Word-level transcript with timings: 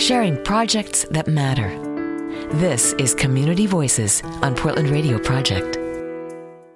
sharing 0.00 0.42
projects 0.44 1.04
that 1.10 1.28
matter. 1.28 1.68
This 2.56 2.94
is 2.94 3.14
Community 3.14 3.66
Voices 3.66 4.22
on 4.42 4.54
Portland 4.56 4.88
Radio 4.88 5.18
Project. 5.18 5.79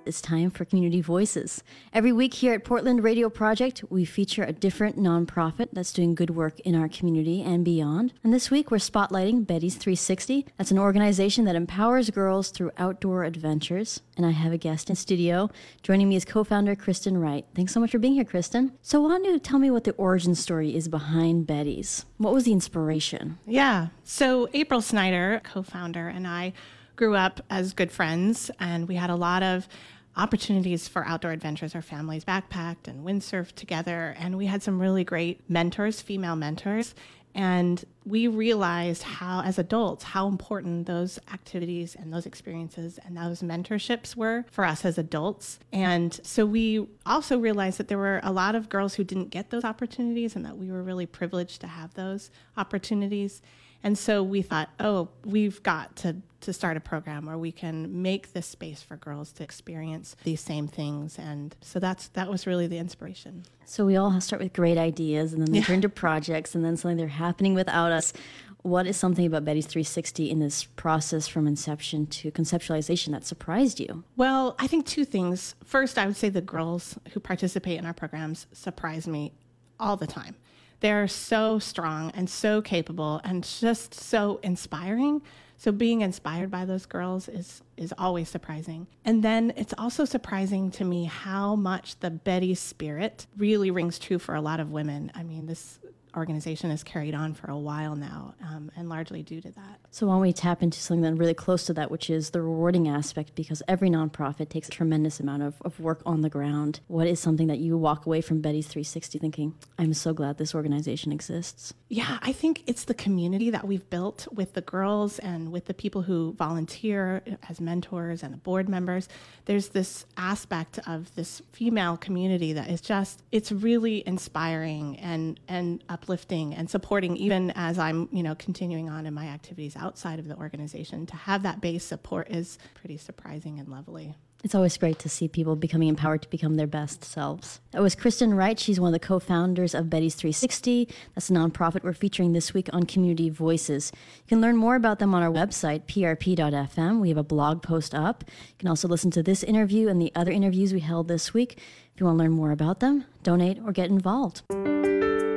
It's 0.06 0.20
time 0.20 0.50
for 0.50 0.66
Community 0.66 1.00
Voices. 1.00 1.62
Every 1.94 2.12
week 2.12 2.34
here 2.34 2.52
at 2.52 2.62
Portland 2.62 3.02
Radio 3.02 3.30
Project, 3.30 3.82
we 3.88 4.04
feature 4.04 4.42
a 4.42 4.52
different 4.52 4.98
nonprofit 4.98 5.68
that's 5.72 5.94
doing 5.94 6.14
good 6.14 6.28
work 6.28 6.60
in 6.60 6.74
our 6.74 6.88
community 6.90 7.40
and 7.40 7.64
beyond. 7.64 8.12
And 8.22 8.30
this 8.30 8.50
week, 8.50 8.70
we're 8.70 8.76
spotlighting 8.76 9.46
Betty's 9.46 9.76
360. 9.76 10.46
That's 10.58 10.70
an 10.70 10.78
organization 10.78 11.46
that 11.46 11.56
empowers 11.56 12.10
girls 12.10 12.50
through 12.50 12.72
outdoor 12.76 13.24
adventures. 13.24 14.02
And 14.18 14.26
I 14.26 14.32
have 14.32 14.52
a 14.52 14.58
guest 14.58 14.90
in 14.90 14.96
studio. 14.96 15.48
Joining 15.82 16.10
me 16.10 16.16
is 16.16 16.26
co 16.26 16.44
founder 16.44 16.76
Kristen 16.76 17.16
Wright. 17.16 17.46
Thanks 17.54 17.72
so 17.72 17.80
much 17.80 17.92
for 17.92 17.98
being 17.98 18.14
here, 18.14 18.24
Kristen. 18.24 18.72
So, 18.82 19.00
why 19.00 19.08
don't 19.08 19.24
you 19.24 19.38
tell 19.38 19.58
me 19.58 19.70
what 19.70 19.84
the 19.84 19.92
origin 19.92 20.34
story 20.34 20.76
is 20.76 20.86
behind 20.86 21.46
Betty's? 21.46 22.04
What 22.18 22.34
was 22.34 22.44
the 22.44 22.52
inspiration? 22.52 23.38
Yeah. 23.46 23.88
So, 24.02 24.50
April 24.52 24.82
Snyder, 24.82 25.40
co 25.44 25.62
founder, 25.62 26.08
and 26.08 26.26
I 26.26 26.52
grew 26.96 27.16
up 27.16 27.40
as 27.50 27.72
good 27.72 27.90
friends, 27.90 28.50
and 28.60 28.86
we 28.88 28.94
had 28.94 29.10
a 29.10 29.16
lot 29.16 29.42
of 29.42 29.68
opportunities 30.16 30.88
for 30.88 31.04
outdoor 31.06 31.32
adventures. 31.32 31.74
Our 31.74 31.82
families 31.82 32.24
backpacked 32.24 32.88
and 32.88 33.04
windsurfed 33.04 33.54
together, 33.54 34.14
and 34.18 34.36
we 34.36 34.46
had 34.46 34.62
some 34.62 34.80
really 34.80 35.04
great 35.04 35.48
mentors, 35.48 36.00
female 36.00 36.36
mentors. 36.36 36.94
And 37.36 37.84
we 38.04 38.28
realized 38.28 39.02
how, 39.02 39.42
as 39.42 39.58
adults, 39.58 40.04
how 40.04 40.28
important 40.28 40.86
those 40.86 41.18
activities 41.32 41.96
and 41.96 42.12
those 42.12 42.26
experiences 42.26 43.00
and 43.04 43.16
those 43.16 43.42
mentorships 43.42 44.14
were 44.14 44.44
for 44.52 44.64
us 44.64 44.84
as 44.84 44.98
adults. 44.98 45.58
And 45.72 46.20
so 46.22 46.46
we 46.46 46.86
also 47.04 47.36
realized 47.36 47.78
that 47.78 47.88
there 47.88 47.98
were 47.98 48.20
a 48.22 48.30
lot 48.30 48.54
of 48.54 48.68
girls 48.68 48.94
who 48.94 49.02
didn't 49.02 49.30
get 49.30 49.50
those 49.50 49.64
opportunities 49.64 50.36
and 50.36 50.44
that 50.44 50.56
we 50.56 50.70
were 50.70 50.82
really 50.82 51.06
privileged 51.06 51.60
to 51.62 51.66
have 51.66 51.94
those 51.94 52.30
opportunities. 52.56 53.42
And 53.84 53.98
so 53.98 54.22
we 54.22 54.40
thought, 54.40 54.70
oh, 54.80 55.08
we've 55.26 55.62
got 55.62 55.94
to, 55.96 56.16
to 56.40 56.54
start 56.54 56.78
a 56.78 56.80
program 56.80 57.26
where 57.26 57.36
we 57.36 57.52
can 57.52 58.00
make 58.00 58.32
this 58.32 58.46
space 58.46 58.80
for 58.80 58.96
girls 58.96 59.30
to 59.32 59.44
experience 59.44 60.16
these 60.24 60.40
same 60.40 60.66
things. 60.66 61.18
And 61.18 61.54
so 61.60 61.78
that's 61.78 62.08
that 62.08 62.30
was 62.30 62.46
really 62.46 62.66
the 62.66 62.78
inspiration. 62.78 63.44
So 63.66 63.84
we 63.84 63.96
all 63.96 64.18
start 64.22 64.40
with 64.40 64.54
great 64.54 64.78
ideas 64.78 65.34
and 65.34 65.42
then 65.42 65.52
they 65.52 65.58
yeah. 65.58 65.64
turn 65.64 65.82
to 65.82 65.90
projects 65.90 66.54
and 66.54 66.64
then 66.64 66.78
suddenly 66.78 67.02
they're 67.02 67.08
happening 67.08 67.52
without 67.52 67.92
us. 67.92 68.14
What 68.62 68.86
is 68.86 68.96
something 68.96 69.26
about 69.26 69.44
Betty's 69.44 69.66
360 69.66 70.30
in 70.30 70.38
this 70.38 70.64
process 70.64 71.28
from 71.28 71.46
inception 71.46 72.06
to 72.06 72.30
conceptualization 72.30 73.12
that 73.12 73.26
surprised 73.26 73.78
you? 73.78 74.04
Well, 74.16 74.56
I 74.58 74.66
think 74.66 74.86
two 74.86 75.04
things. 75.04 75.54
First, 75.62 75.98
I 75.98 76.06
would 76.06 76.16
say 76.16 76.30
the 76.30 76.40
girls 76.40 76.98
who 77.12 77.20
participate 77.20 77.78
in 77.78 77.84
our 77.84 77.92
programs 77.92 78.46
surprise 78.54 79.06
me 79.06 79.34
all 79.78 79.98
the 79.98 80.06
time. 80.06 80.36
They're 80.84 81.08
so 81.08 81.58
strong 81.58 82.10
and 82.10 82.28
so 82.28 82.60
capable 82.60 83.18
and 83.24 83.42
just 83.42 83.94
so 83.94 84.38
inspiring. 84.42 85.22
So 85.56 85.72
being 85.72 86.02
inspired 86.02 86.50
by 86.50 86.66
those 86.66 86.84
girls 86.84 87.26
is 87.26 87.62
is 87.78 87.94
always 87.96 88.28
surprising. 88.28 88.86
And 89.02 89.24
then 89.24 89.54
it's 89.56 89.72
also 89.78 90.04
surprising 90.04 90.70
to 90.72 90.84
me 90.84 91.06
how 91.06 91.56
much 91.56 91.98
the 92.00 92.10
Betty 92.10 92.54
spirit 92.54 93.26
really 93.38 93.70
rings 93.70 93.98
true 93.98 94.18
for 94.18 94.34
a 94.34 94.42
lot 94.42 94.60
of 94.60 94.72
women. 94.72 95.10
I 95.14 95.22
mean, 95.22 95.46
this 95.46 95.78
organization 96.16 96.70
has 96.70 96.82
carried 96.82 97.14
on 97.14 97.34
for 97.34 97.50
a 97.50 97.56
while 97.56 97.96
now, 97.96 98.34
um, 98.42 98.70
and 98.76 98.88
largely 98.88 99.22
due 99.22 99.40
to 99.40 99.50
that. 99.52 99.78
So, 99.90 100.06
why 100.06 100.14
don't 100.14 100.22
we 100.22 100.32
tap 100.32 100.62
into 100.62 100.78
something 100.78 101.02
that 101.02 101.14
really 101.14 101.34
close 101.34 101.64
to 101.66 101.74
that, 101.74 101.90
which 101.90 102.10
is 102.10 102.30
the 102.30 102.42
rewarding 102.42 102.88
aspect, 102.88 103.34
because 103.34 103.62
every 103.68 103.90
nonprofit 103.90 104.48
takes 104.48 104.68
a 104.68 104.70
tremendous 104.70 105.20
amount 105.20 105.42
of, 105.42 105.60
of 105.64 105.78
work 105.80 106.02
on 106.04 106.22
the 106.22 106.30
ground. 106.30 106.80
What 106.88 107.06
is 107.06 107.20
something 107.20 107.46
that 107.48 107.58
you 107.58 107.76
walk 107.76 108.06
away 108.06 108.20
from 108.20 108.40
Betty's 108.40 108.66
360 108.66 109.18
thinking, 109.18 109.54
I'm 109.78 109.94
so 109.94 110.12
glad 110.12 110.38
this 110.38 110.54
organization 110.54 111.12
exists? 111.12 111.74
Yeah, 111.88 112.18
I 112.22 112.32
think 112.32 112.64
it's 112.66 112.84
the 112.84 112.94
community 112.94 113.50
that 113.50 113.66
we've 113.66 113.88
built 113.88 114.26
with 114.32 114.54
the 114.54 114.60
girls 114.60 115.18
and 115.20 115.52
with 115.52 115.66
the 115.66 115.74
people 115.74 116.02
who 116.02 116.32
volunteer 116.32 117.22
as 117.48 117.60
mentors 117.60 118.22
and 118.22 118.32
the 118.32 118.38
board 118.38 118.68
members. 118.68 119.08
There's 119.44 119.68
this 119.68 120.06
aspect 120.16 120.80
of 120.86 121.14
this 121.14 121.40
female 121.52 121.96
community 121.96 122.52
that 122.54 122.68
is 122.68 122.80
just, 122.80 123.22
it's 123.30 123.52
really 123.52 124.02
inspiring 124.06 124.98
and, 124.98 125.38
and 125.46 125.84
a 125.88 125.98
uplifting 126.04 126.54
and 126.54 126.68
supporting 126.68 127.16
even 127.16 127.50
as 127.52 127.78
I'm, 127.78 128.08
you 128.12 128.22
know, 128.22 128.34
continuing 128.34 128.90
on 128.90 129.06
in 129.06 129.14
my 129.14 129.26
activities 129.28 129.74
outside 129.74 130.18
of 130.18 130.28
the 130.28 130.36
organization. 130.36 131.06
To 131.06 131.16
have 131.16 131.42
that 131.44 131.62
base 131.62 131.82
support 131.82 132.30
is 132.30 132.58
pretty 132.74 132.98
surprising 132.98 133.58
and 133.58 133.68
lovely. 133.68 134.14
It's 134.42 134.54
always 134.54 134.76
great 134.76 134.98
to 134.98 135.08
see 135.08 135.26
people 135.26 135.56
becoming 135.56 135.88
empowered 135.88 136.20
to 136.20 136.28
become 136.28 136.56
their 136.56 136.66
best 136.66 137.02
selves. 137.02 137.60
That 137.70 137.80
was 137.80 137.94
Kristen 137.94 138.34
Wright. 138.34 138.60
She's 138.60 138.78
one 138.78 138.88
of 138.88 138.92
the 138.92 139.06
co 139.06 139.18
founders 139.18 139.74
of 139.74 139.88
Betty's 139.88 140.14
360. 140.14 140.86
That's 141.14 141.30
a 141.30 141.32
nonprofit 141.32 141.82
we're 141.82 141.94
featuring 141.94 142.34
this 142.34 142.52
week 142.52 142.68
on 142.70 142.82
Community 142.82 143.30
Voices. 143.30 143.90
You 143.94 144.28
can 144.28 144.42
learn 144.42 144.58
more 144.58 144.76
about 144.76 144.98
them 144.98 145.14
on 145.14 145.22
our 145.22 145.30
website, 145.30 145.86
prp.fm. 145.86 147.00
We 147.00 147.08
have 147.08 147.16
a 147.16 147.22
blog 147.22 147.62
post 147.62 147.94
up. 147.94 148.24
You 148.28 148.58
can 148.58 148.68
also 148.68 148.86
listen 148.86 149.10
to 149.12 149.22
this 149.22 149.42
interview 149.42 149.88
and 149.88 150.02
the 150.02 150.12
other 150.14 150.30
interviews 150.30 150.74
we 150.74 150.80
held 150.80 151.08
this 151.08 151.32
week. 151.32 151.56
If 151.94 152.00
you 152.00 152.04
want 152.04 152.18
to 152.18 152.24
learn 152.24 152.32
more 152.32 152.50
about 152.50 152.80
them, 152.80 153.06
donate 153.22 153.58
or 153.64 153.72
get 153.72 153.88
involved. 153.88 154.42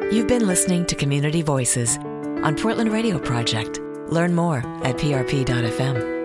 You've 0.09 0.27
been 0.27 0.47
listening 0.47 0.85
to 0.85 0.95
Community 0.95 1.41
Voices 1.41 1.97
on 1.97 2.55
Portland 2.55 2.93
Radio 2.93 3.19
Project. 3.19 3.79
Learn 4.07 4.33
more 4.33 4.59
at 4.85 4.95
prp.fm. 4.95 6.16